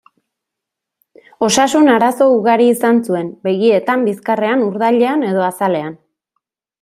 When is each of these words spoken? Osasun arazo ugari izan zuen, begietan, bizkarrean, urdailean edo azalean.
Osasun 1.47 1.91
arazo 1.97 2.29
ugari 2.37 2.71
izan 2.75 3.03
zuen, 3.11 3.29
begietan, 3.49 4.07
bizkarrean, 4.11 4.67
urdailean 4.71 5.27
edo 5.33 5.49
azalean. 5.53 5.97